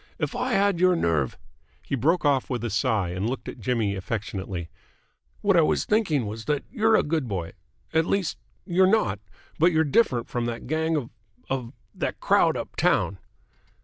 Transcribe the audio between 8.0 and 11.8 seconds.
least, you're not, but you're different from that gang of of